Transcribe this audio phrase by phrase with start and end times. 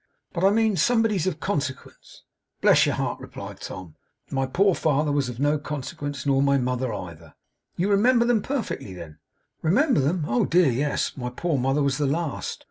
[0.33, 2.23] 'But I mean somebody's of consequence.'
[2.59, 3.97] 'Bless your heart,' replied Tom,
[4.31, 7.35] 'my poor father was of no consequence, nor my mother either.'
[7.77, 9.19] 'You remember them perfectly, then?'
[9.61, 10.25] 'Remember them?
[10.27, 11.15] oh dear yes.
[11.15, 12.59] My poor mother was the last.